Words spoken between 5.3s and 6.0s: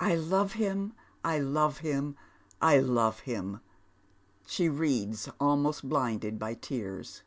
almost